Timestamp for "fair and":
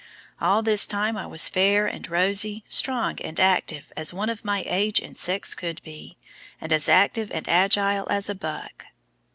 1.47-2.09